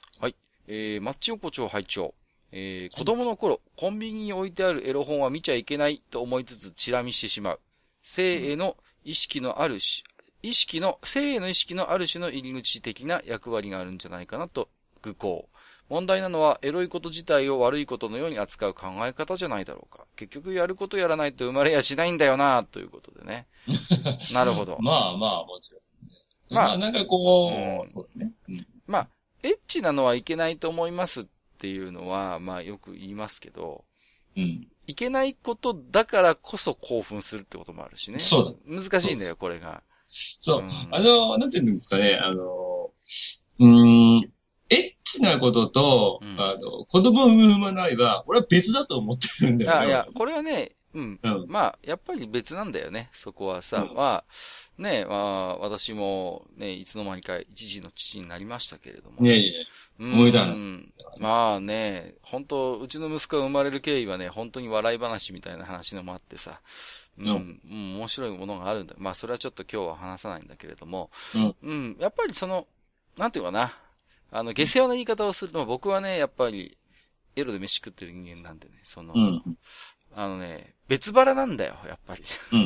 [0.73, 2.15] えー、マッチ横丁拝聴
[2.53, 7.61] えー、子供の頃、コンビニに置いてあるエロ本は見ちゃいけないと思いつつ、チラ見してしまう。
[8.03, 10.05] 性への意識のあるし、
[10.43, 14.69] 意識の、性への意識のある種の入り口的な役割があるんじゃないかなと、
[15.03, 15.49] 愚行。
[15.89, 20.05] 問題なのは、エロいこと自体を悪いことのように扱う考え方じゃないだろうか。
[20.17, 23.47] 結局、やることやらないと生まれやしないんだよな、ということでね。
[24.33, 24.79] なるほど。
[24.81, 25.81] まあまあ、もちろん。
[26.55, 28.33] まあまあ、なんかこうんう、そうだね。
[28.49, 29.09] うんまあ、
[29.43, 31.27] エッチなのはいけないと思います
[31.61, 33.85] っていうのは、まあよく言いますけど、
[34.35, 34.67] うん。
[34.87, 38.19] いけないことだからこそ興奮するってこともあるしね。
[38.19, 39.83] そう難しいんだよ、これが。
[40.07, 40.71] そううん。
[40.91, 42.91] あの、なんて言うんですかね、あの、
[43.59, 44.33] うーん、
[44.71, 49.77] エッチなことと、うんあの、子供を産まないは、俺は別だと思ってるんだよね。
[49.77, 51.21] あいや、これはね、うん。
[51.23, 51.45] うん。
[51.47, 53.87] まあ、やっぱり別なんだよね、そこはさ。
[53.89, 59.25] うんまあ、ね、まあ、私も、ね、いつの間にか一時の父になりましたけれども。
[59.25, 59.53] いやいや、
[60.01, 60.57] うん思い出話
[61.19, 66.61] まあね、本当うちの息子が生まれる経緯はね、本当に笑い話みたいな話のもあってさ。
[67.19, 68.95] うん、ううん、面白いものがあるんだ。
[68.97, 71.11] まあ、それはちょっと今日は話さないんだけれども。
[71.35, 71.55] うん。
[71.63, 72.67] うん、やっぱりその、
[73.19, 73.77] なんていうかな。
[74.31, 76.79] あの、下世話な言い方をするのは僕はね、やっぱり、
[77.37, 79.43] エロで飯食ってる人間なんでね、その、うん。
[80.15, 82.23] あのね、別腹なんだよ、やっぱり。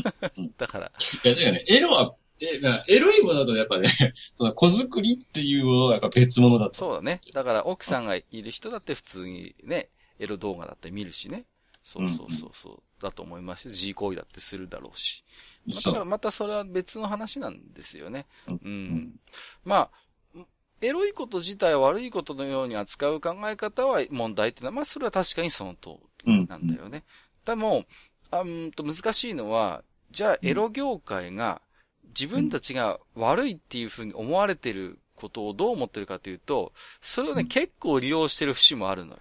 [0.56, 0.92] だから、
[1.24, 3.88] いや、だからね、エロは、え、まあエロいものとやっぱね、
[4.34, 6.78] その子作りっていうものはやっぱ別物だと。
[6.78, 7.20] そうだね。
[7.32, 11.44] だから、奥さんがいる人だって普通にね、エロ動画だって見るしね。
[11.82, 13.02] そうそうそうそう。
[13.02, 15.24] だと思いますし、G 行為だってするだろうし。
[15.66, 18.26] まあだからまたそれは別の話なんですよね。
[18.48, 19.20] うんうん。
[19.64, 19.90] まあ、
[20.80, 27.04] エロいこと自体を悪いことのように扱う考え方は問題っていうのは、まあそれは確かにその通りなんだよね。
[27.44, 27.84] でも、
[28.30, 31.60] あうんと難しいのは、じゃあエロ業界が
[32.18, 39.20] 自分たちが悪いっていうふうに思われてることをどう思ってるかというと、それをね、うん結構利用してる節もあるのよ。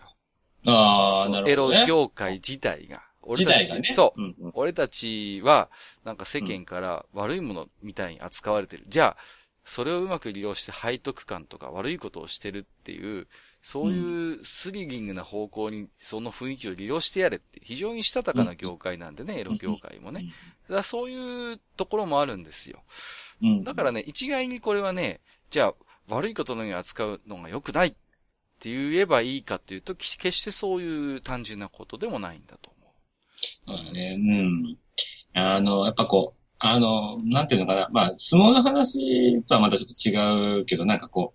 [0.65, 1.81] ああ、なるほど、ね。
[1.81, 3.03] エロ業界自体が。
[3.21, 3.93] 俺たち、ね。
[3.93, 4.21] そう。
[4.21, 4.51] うんうん。
[4.53, 5.69] 俺たちは、
[6.03, 8.85] なんか世間から悪いものみたいに扱われてる。
[8.87, 9.23] じゃあ、
[9.65, 13.27] それをうまく利用して背徳感とか悪いことをしてるっていう、
[13.61, 20.33] そういうスリリングな方向にその雰囲気を利用してやれって、非常にしたたかな業界なんでね、エロ業界もね。
[20.69, 22.83] だそういうところもあるんですよ。
[23.41, 23.63] うん。
[23.63, 25.73] だからね、一概にこれはね、じゃあ、
[26.07, 27.91] 悪いことのように扱うのが良くないっ
[28.59, 32.73] て言えばいいかっていうと、き決してそういう単純なことでもないんだと思
[33.65, 34.17] そうだね。
[34.19, 34.77] うん。
[35.33, 37.89] あの、やっぱこう、あの、なんていうのかな。
[37.91, 41.33] まあ、相撲の話とはまたちょっと違うけど、なんかこ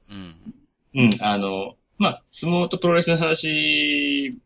[0.94, 1.02] うん。
[1.02, 4.38] う、うん、あの、まあ、相撲とプロレスの話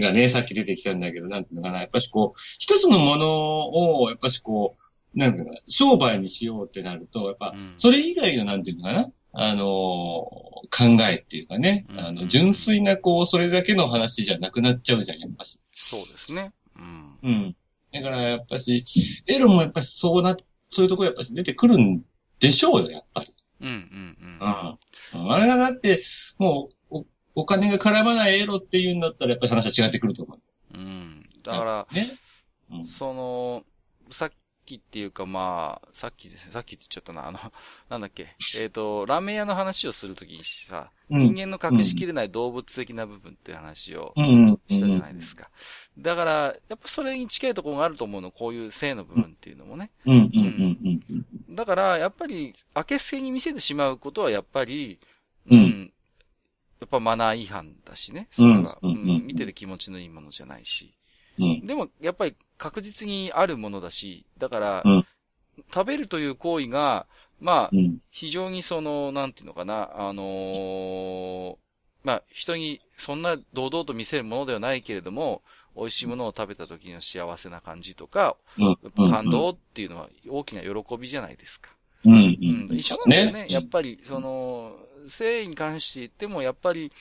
[0.00, 1.80] がね、さっき出てきたんだけど、なんていうのかな。
[1.80, 4.76] やっぱしこう、一つのものを、やっぱしこ
[5.14, 9.10] う、なんていうのかな、商売にしようってなると、やっぱうん、それ以外のなんていうのかな。
[9.34, 15.58] あの考えっていうかね、うんあの、純粋な、こう、それだけの話じゃなくなっちゃうじゃん、やっぱし。
[15.72, 16.52] そうですね。
[16.76, 17.18] うん。
[17.22, 17.56] うん。
[17.92, 18.84] だから、やっぱし、
[19.26, 20.36] エロもやっぱしそうな、
[20.68, 22.02] そういうところやっぱし出てくるん
[22.40, 23.34] でしょうよ、やっぱり。
[23.60, 24.16] うん、うん、
[25.14, 25.22] うん。
[25.22, 25.32] うん。
[25.32, 26.02] あれがだって、
[26.38, 26.74] もう、
[27.34, 30.40] お、お金が絡まないエロっていうんだったら、やっぱり話は違ってくると思う。
[30.74, 31.28] うん。
[31.42, 32.06] だから、ね。
[32.70, 32.86] うん。
[32.86, 33.64] その、
[34.10, 34.30] さっ
[34.64, 37.38] きっていうかまあ、さっきですね、さっきって言っちゃったな、あの、
[37.90, 41.34] なんだっけ、えっ、と、ラーメン屋の話をするときにさ、うん。
[41.34, 44.24] 人間の隠しきれない動物的な部分っていう話をうん。
[44.24, 44.60] うん。
[44.68, 45.50] したじゃないですか。
[45.98, 46.32] だから、
[46.68, 49.90] やっぱそれに近いところがあると思うの、こういう性の部分っていうのもね。
[50.06, 50.14] うん。
[50.14, 50.30] うん。
[50.32, 50.40] う
[50.88, 51.00] ん。
[51.48, 51.54] うん。
[51.54, 54.98] だから、やっぱり、明けすけに見せてしまうことは、やっぱり、
[55.50, 55.92] うん
[56.82, 58.26] やっぱマナー違反だしね。
[58.32, 60.92] それは、うんうんうん見てて気持ちのいいものじゃないし。
[61.38, 61.66] うん。
[61.66, 65.06] でも、やっぱり確実にあるものだし、だから、うん
[65.72, 67.06] 食べるという行為が、
[67.38, 67.98] まあ、うん。
[68.10, 71.56] 非常にその、なんていうのかな、あのー
[72.04, 75.42] まあ、人にそんな堂々と見せるものではないけれども、
[75.76, 79.10] 美味しいものを食べた時の幸せな感じとか、うん。
[79.10, 81.70] 感動っていうのは大きな喜びじゃないですか。
[82.04, 82.14] うん。
[82.14, 82.74] ううんん。
[82.74, 83.46] 一緒なんだよね。
[83.50, 84.74] やっぱり、その、
[85.08, 86.92] 性に関して言っても、やっぱり、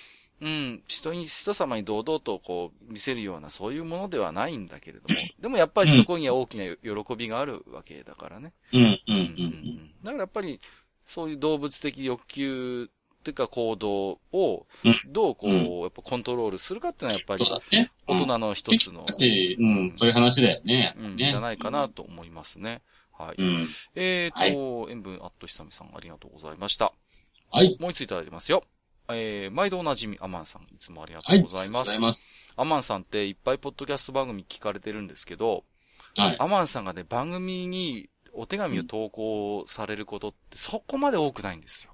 [0.41, 8.53] うん、人に、人様に堂々とこう、見せるような、そういうものではないんだけれども、でもやっぱりそこには大きな喜びがあるわけだからね。
[8.73, 8.81] うん。
[8.81, 8.87] うん。
[8.87, 9.17] ううんん。
[9.17, 10.59] うんだからやっぱり、
[11.05, 12.89] そういう動物的欲求
[13.23, 17.91] というか行動をうん、どうこう、うんやっぱコントロールするかっていうのはやっぱりそう、だね。
[18.07, 20.95] 大人の一つの、し、うん、そういう話だよね。
[20.97, 21.87] うん、ねじゃないかな。
[21.89, 22.81] と思いますね。
[23.17, 23.35] はい。
[23.37, 23.67] うん。
[23.95, 26.93] えーと、塩分アットひさみさんありがとうございました。
[27.51, 27.77] はい。
[27.79, 28.63] もう一ついただいてますよ。
[29.09, 31.87] えー、毎度おなじみ、アマンさん、いつもありがとうございます。
[31.87, 32.33] ございます。
[32.55, 35.63] アマンさんっていっぱいポッドキャスト番組聞かれてるんですけど、
[36.17, 36.35] はい。
[36.39, 41.91] アマンさんがね、番組にお手紙を投稿されることってそこまで多くないんですよ。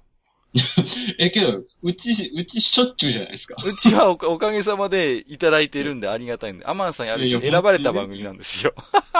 [1.18, 3.56] え、けど、うち、うちしょっちゅうじゃないですか。
[3.62, 8.74] うちはおかおかげさまでいただいてるんでありがたいんで、アマンさんやるし選ばれた番組なんですよ。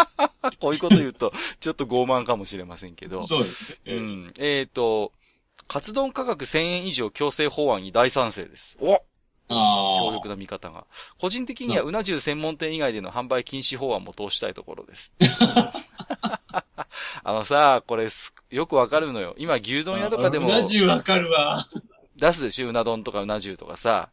[0.58, 3.22] こういうこと言うと、ちょっと傲慢かもしれませんけど。
[3.26, 3.94] そうですね。
[3.94, 4.00] う。
[4.00, 4.34] ん。
[4.38, 5.12] えっ、と、
[5.68, 8.78] カツ丼価格1000円以上強制法案に大賛成です。
[8.80, 8.98] おあ
[9.50, 9.54] あ。
[10.00, 10.86] 強力な見方が。
[11.20, 15.12] 個人的にはうな重専門店以外での販売禁止法案も通したいところです。
[17.22, 19.34] あのさ、これす、よくわかるのよ。
[19.38, 21.66] 今牛丼屋とかでもうな重わかるわ。
[22.16, 22.70] 出すでしょ？
[22.70, 24.08] うな丼とかうな重とかさ。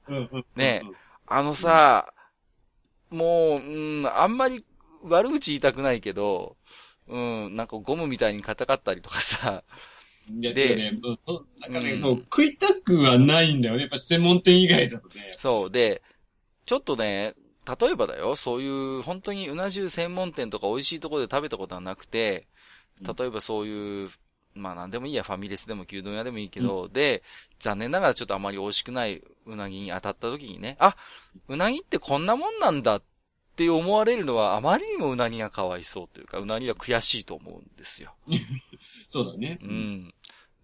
[0.55, 0.83] ね
[1.27, 2.13] あのさ、
[3.09, 4.63] もう、うん、あんまり
[5.03, 6.55] 悪口言いたくないけど、
[7.07, 9.63] うん、なんかゴムみたいに硬かったりとかさ、い
[10.41, 11.17] や、も
[11.59, 13.81] なんかね、うんもう食いたくはないんだよね。
[13.81, 15.31] やっぱ専門店以外だとね。
[15.37, 15.71] そう。
[15.71, 16.01] で、
[16.65, 17.35] ちょっとね、
[17.79, 18.67] 例えばだよ、そうい
[18.99, 22.47] う、本当にうな重専門店とか美味しいところで食べたことはなくて、
[23.01, 24.09] 例えばそういう、
[24.53, 27.23] まあなんでもいいや、ファミレスでも牛丼屋でもいいけど、で、
[27.59, 30.95] 残念ながらちょっとあまり美味しくないうなぎに当たった時にね、あ、
[31.47, 33.03] うなぎってこんなもんなんだっ
[33.55, 38.13] て思われるのはあまりにもうなぎがかわいそうというか、うなぎが悔しいと思うんですよ。
[39.15, 39.59] そうだね。
[39.61, 39.65] う。
[39.65, 40.13] ん。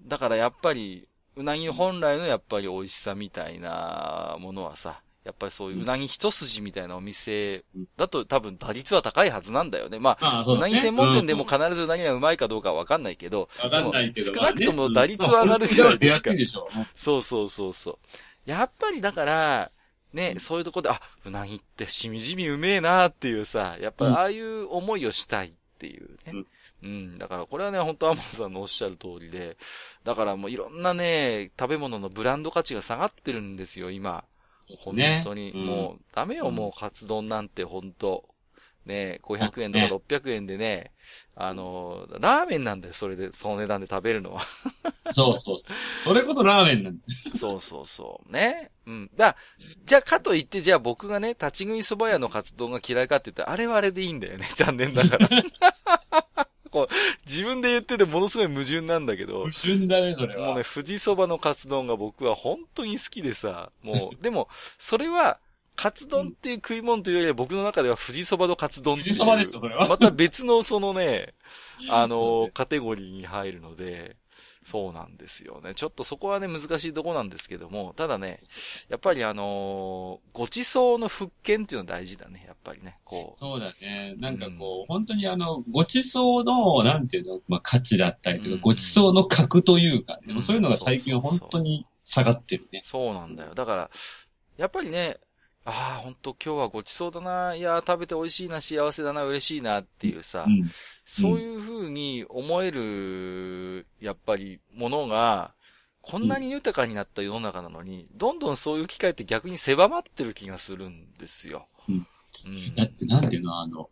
[0.04, 7.64] だからやっぱり、うなぎ本来のやっぱり美味しさみたいなものはさ、やっぱりそういううなぎ一筋みたいなお店
[7.96, 10.00] だと多分打率は高いはずなんだよね。
[10.00, 10.62] まあ、まあ、そうね。
[10.64, 14.34] なぎ専門店でもうん必ずうなぎがうまいかどうかはわかんないけど、わかんないけど。
[14.34, 16.32] 少なくとも打率は上がるじゃないですか。
[16.94, 17.98] そうそうそうそう。
[18.50, 19.72] やっぱりだから、
[20.12, 26.32] ね、そういうとこで、あ、うなぎってしみじみうめえなっていうさ、やっぱりああいう思いをしたいっていうね。
[26.34, 26.48] うん
[26.84, 27.18] うん。
[27.18, 29.58] だからこれはね、本当アマンさんのおっしゃる通りで、
[30.04, 34.24] だからもういろんなね、食べ物のブランド価値が下がってるんですよ、今。
[34.80, 35.52] 本ね当に。
[35.52, 38.26] うんもう、ダメよ、うんもう、カツ丼なんて、本当
[38.86, 40.92] ね、500円とかね600円でね、
[41.36, 44.42] あの、ラーメンなんだよ、それで、その値段で食べるのは。
[45.12, 45.76] そうそうそう。
[46.04, 47.04] それこそラーメンなんだ。
[47.38, 48.32] そうそうそう。
[48.32, 48.72] ね。
[48.88, 49.12] うん。
[49.16, 49.36] だ、
[49.86, 54.48] じゃあ、かといって、じゃあ僕がね、立ち食い蕎麦屋のカツ丼が嫌いかって言ったら、あれはあれでいいんだよね。
[54.56, 55.30] 残念ながら。
[56.72, 56.94] こう、
[57.30, 60.48] 自分で言っててものすごい矛盾なんだけど不、純だね、それは。
[60.48, 64.48] もうね、富士蕎麦のカツ丼が僕は本当に好きでさ、もう、 でも、
[64.80, 65.40] それは、
[65.76, 69.18] カツ丼っていう食い物というよりは僕の中では富士蕎麦のカツ丼っていう。
[69.18, 71.34] 富士蕎麦でしょそれはまた別のそのね、
[71.90, 74.16] あの、カテゴリーに入るので、
[74.64, 75.74] そうなんですよね。
[75.74, 78.42] ちょっとそこはね、難しいとこなんですけども、ただね、
[78.90, 82.98] やっぱりあのーごちそうの復権っていうのは大事だね、やっぱりね。
[83.04, 83.40] こう。
[83.40, 84.16] そうだね。
[84.20, 92.82] なんかこう、本当にあの、ごちそうの、なんていうの、まあ価値だったりとか、うんごちそうの格というか、うんそういうのが最近は本当に下がってるね。
[92.86, 93.56] そうなんだよ。
[93.56, 93.90] だから、
[94.58, 95.18] やっぱりね、
[95.64, 100.72] ああ、本当今日はごちそうだな、いやー、食べて美味しいな、幸せだな、嬉しいなっていうさ、うん。
[101.06, 105.54] そういう風に思える、やっぱり、ものが、
[106.02, 111.68] こんなに豊かになった世の中なのに、どんどんそういう機会って逆に狭まってる気がするんですよ。
[111.88, 112.08] うん
[112.46, 112.76] うん。
[112.76, 113.90] だってなんていうの、あの、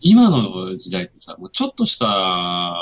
[0.00, 2.74] 今の時代ってさ、もうちょっとした、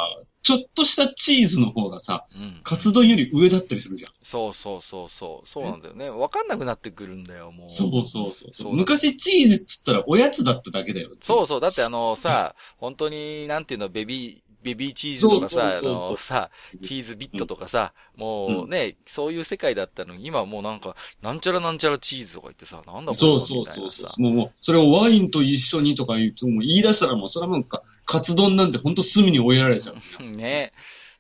[0.45, 2.61] ちょっとしたチーズの方がさ、うん。
[2.63, 4.13] カツ丼より上だったりするじゃん。
[4.23, 5.49] そうそうそうそう。
[5.49, 6.11] そうなんだよね。
[6.11, 7.69] わかんなくなってくるんだよ、もう。
[7.71, 8.77] そうそうそうそう。
[8.77, 11.09] 昔チーズっつったらおやつだっただけだよ。
[11.23, 11.61] そうそう。
[11.61, 16.51] だってあのさ、本当に、なんていうの、ベビー、ベビーチーズとかさ、あのさ、
[16.83, 24.23] チーズビットとかさ、もうね、そういう世界だったのに、今はもうなんか、なんちゃらなんちゃらチーズとか言ってさ、なんだこれそうそうそうそう。
[24.23, 30.23] もう、もう、それをワインと一緒にとか言うと、もう言い出したらもう、それはもうか、カツ丼なんてほんと隅に追いやられちゃう。
[30.25, 30.73] ね。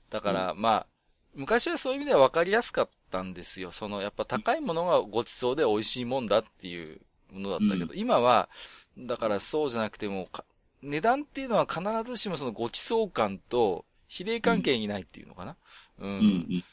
[0.09, 0.87] だから、まあ、
[1.35, 3.73] 昔はそういう意味では分かりやすかったんですよ。
[3.73, 8.49] その、やっぱ高いものがごちそうで美味しいもんだっていうものだったけど、今は、
[8.97, 10.45] だからそうじゃなくても、か
[10.85, 15.57] 値段っていうのは必ずしもそのごちそう感と比例関係にないっていうのかな？
[16.01, 16.11] うん。
[16.11, 16.65] うんうん。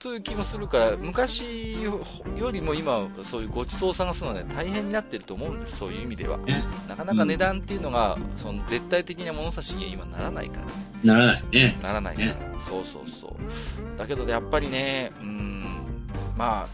[0.00, 2.00] そういう気もするから、昔よ
[2.50, 5.76] りも今、そういうごちそうを探すのはね、大変になってると思うんです。
[5.76, 6.38] そういう意味では。
[6.38, 10.60] ねなかなか値段っていうのが、その絶対的な物差しには今ならないか
[11.04, 11.14] ら。
[11.14, 11.78] ならないね。
[11.82, 12.36] ならないから。
[12.60, 13.36] そうそうそ
[13.94, 13.98] う。
[13.98, 15.64] だけど、やっぱりね、うん、
[16.38, 16.68] ま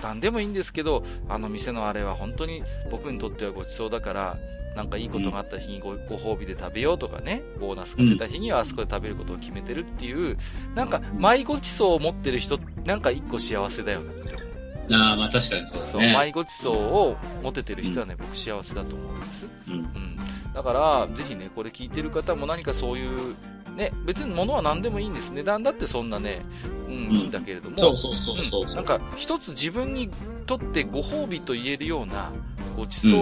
[0.00, 4.38] あ、なんでもいいんですけど、あの店のあれは本当に僕にとってはごちそうだから、
[4.76, 10.36] なんかいいことがあった日にごご褒美で食べようとかね、ボーナスが出た日にはあそこで食べることを決めてるっていう、
[10.74, 14.50] なんか、マイごちそうを持ってる人、なんか一個幸せだよなって思う。
[14.92, 16.14] ああ、まあ確かにそうだそう、ね。
[16.14, 19.46] マイごちそうを持ててる人はね、僕幸せだと思うんです。
[19.68, 19.74] うん。
[19.74, 20.16] うん。
[20.54, 23.34] だから、ぜひね、これ聞いてる方も何かそういう、
[23.76, 25.30] ね、別に物は何でもいいんです。
[25.30, 26.42] 値段だってそんなね、
[26.88, 28.62] うん、いいんだけれども、そうそうそうそうそう。
[28.62, 30.10] うんなんか、一つ自分に
[30.46, 32.32] とってご褒美と言えるような
[32.76, 33.16] ごちそ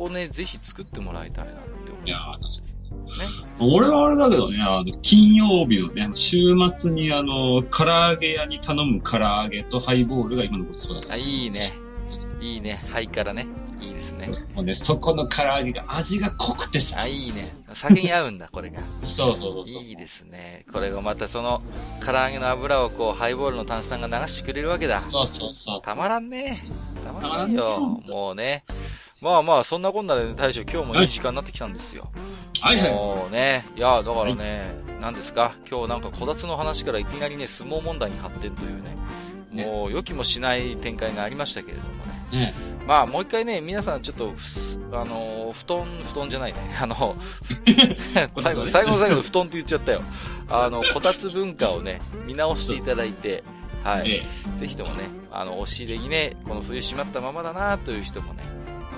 [0.00, 2.06] うをね、ぜひ作ってもらいたいなって思う。
[2.06, 2.74] いやー確かに。
[3.70, 3.76] ね。
[3.76, 11.12] 俺はあれだけどね、あの、金曜日のね、週末にあの、唐揚げ屋に頼む唐揚げとハイボールが今のごちそうだ。
[11.12, 11.72] あ、いいね。
[12.40, 12.84] いいね。
[12.88, 13.46] はいからね。
[14.18, 14.28] ね。
[14.54, 17.00] もうね、そこの唐揚げが味が濃くてさ。
[17.00, 17.54] あ、いいね。
[17.72, 18.80] 酒に合うんだ、これが。
[19.02, 19.82] そうそうそうそう。
[19.82, 20.64] いいですね。
[20.72, 21.62] これがまたその、
[22.04, 25.02] 唐揚げの油をこう、ハイボールの炭酸が流してくれるわけだ。
[25.02, 25.82] そうそうそう。
[25.82, 26.56] たまらんね。
[27.04, 28.00] たまらんたまらんよ。
[28.04, 28.64] ねもうね。
[29.20, 32.10] まあまあ、そんなこんなでね、大将今日もいい時間になってきたんですよ。
[32.60, 32.92] はいはい。
[32.92, 35.54] もうね、いや、だからね、何ですか？
[35.70, 38.96] 今日なんかこたつの話からいきなりね、相撲問題に発展というね、
[39.50, 41.88] ねもう予期もしない展開がありましたけれども
[42.32, 42.46] ね。
[42.46, 42.54] ね
[42.86, 44.34] まあ、もう一回ね、皆さんちょっと、
[44.92, 46.58] あのー、布団、布団じゃないね。
[46.80, 47.16] あの、
[48.40, 50.02] 最後、最後の最後の布団って言っちゃったよ。
[50.48, 53.42] あの、こたつ文化をね、見直していただいて、
[53.82, 54.10] はい。
[54.10, 54.26] え
[54.58, 58.42] ぜひともね、あの、押し入れにね、この冬閉まったままだなという人もね、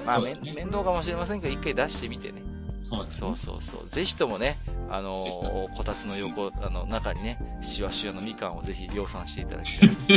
[0.04, 2.42] まあ、ね面倒かもしれませんが、一回出してみてね。
[2.82, 3.88] そうですそうそうそう。
[3.88, 9.90] ぜひともね、あのーこたつの横、あの、中にね、しわしわのみかんをぜひ量産していただきたい。
[10.08, 10.14] え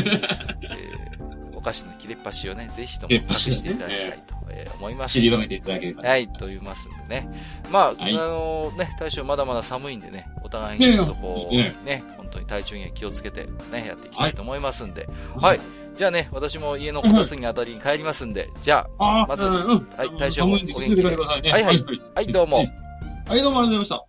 [1.20, 5.14] ーお菓子の切れっ端をね、ぜひとも隠していただきたいと、えー思います。
[5.14, 6.04] 散りばめていただければ。
[6.04, 7.30] はい、と言いますんでね。
[7.70, 15.08] まあ、はいあのね、大将まだまだ寒いんでね、お互いにちょっとこう、いやいやね、本当に体調には気をつけてね、やっていきたいと思いますんで。
[15.36, 15.60] はい。
[15.98, 19.44] じゃあね、私も家のこたつに当たりに帰りますんで、じゃああ、まず。
[19.44, 21.52] はい大将も寒いんで気をつけて帰ってくださいね。
[21.52, 22.02] はいはいはい。
[22.02, 22.58] あ、はい、どうも。
[22.58, 22.74] はい、どう
[23.28, 24.09] もありがとうございました。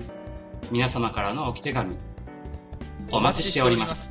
[0.71, 1.97] 皆様からの置き手紙
[3.11, 4.10] お待ちしております。